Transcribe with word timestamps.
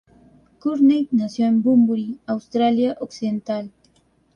Courtney 0.57 1.09
nació 1.11 1.45
en 1.45 1.61
Bunbury, 1.61 2.17
Australia 2.25 2.97
Occidental. 3.01 3.69